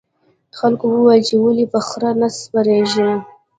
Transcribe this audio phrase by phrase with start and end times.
[0.57, 3.09] خلکو وویل چې ولې په خره نه سپریږې.